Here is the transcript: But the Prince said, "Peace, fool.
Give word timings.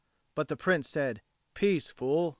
But 0.33 0.47
the 0.47 0.57
Prince 0.57 0.89
said, 0.89 1.21
"Peace, 1.53 1.91
fool. 1.91 2.29